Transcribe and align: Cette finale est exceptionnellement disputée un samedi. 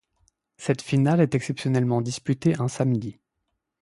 Cette 0.57 0.81
finale 0.81 1.19
est 1.21 1.35
exceptionnellement 1.35 2.01
disputée 2.01 2.59
un 2.59 2.67
samedi. 2.67 3.19